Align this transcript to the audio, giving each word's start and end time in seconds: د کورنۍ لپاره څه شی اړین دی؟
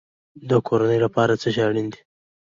د 0.49 0.51
کورنۍ 0.67 0.99
لپاره 1.05 1.33
څه 1.41 1.47
شی 1.55 1.61
اړین 1.67 1.87
دی؟ 1.93 1.99